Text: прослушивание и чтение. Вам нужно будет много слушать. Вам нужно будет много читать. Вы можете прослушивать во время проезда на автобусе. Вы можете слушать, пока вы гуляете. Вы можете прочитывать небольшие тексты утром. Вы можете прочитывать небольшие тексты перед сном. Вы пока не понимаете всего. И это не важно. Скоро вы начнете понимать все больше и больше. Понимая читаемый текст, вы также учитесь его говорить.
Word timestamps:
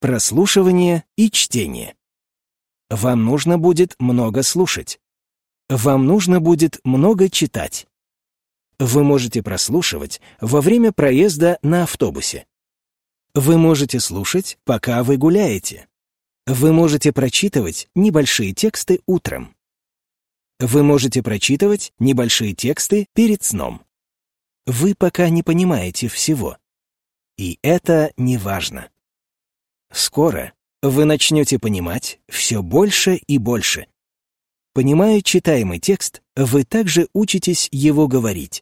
прослушивание 0.00 1.04
и 1.16 1.30
чтение. 1.30 1.94
Вам 2.88 3.24
нужно 3.24 3.58
будет 3.58 3.94
много 3.98 4.42
слушать. 4.42 5.00
Вам 5.68 6.06
нужно 6.06 6.40
будет 6.40 6.80
много 6.82 7.30
читать. 7.30 7.86
Вы 8.80 9.04
можете 9.04 9.42
прослушивать 9.42 10.20
во 10.40 10.60
время 10.60 10.90
проезда 10.90 11.58
на 11.62 11.84
автобусе. 11.84 12.46
Вы 13.34 13.58
можете 13.58 14.00
слушать, 14.00 14.58
пока 14.64 15.04
вы 15.04 15.16
гуляете. 15.16 15.86
Вы 16.46 16.72
можете 16.72 17.12
прочитывать 17.12 17.88
небольшие 17.94 18.52
тексты 18.52 19.02
утром. 19.06 19.54
Вы 20.58 20.82
можете 20.82 21.22
прочитывать 21.22 21.92
небольшие 21.98 22.54
тексты 22.54 23.06
перед 23.14 23.44
сном. 23.44 23.82
Вы 24.66 24.94
пока 24.94 25.28
не 25.28 25.42
понимаете 25.42 26.08
всего. 26.08 26.56
И 27.36 27.58
это 27.62 28.12
не 28.16 28.36
важно. 28.36 28.90
Скоро 29.92 30.52
вы 30.82 31.04
начнете 31.04 31.58
понимать 31.58 32.20
все 32.28 32.62
больше 32.62 33.16
и 33.16 33.38
больше. 33.38 33.86
Понимая 34.72 35.20
читаемый 35.20 35.80
текст, 35.80 36.22
вы 36.36 36.64
также 36.64 37.08
учитесь 37.12 37.68
его 37.72 38.06
говорить. 38.06 38.58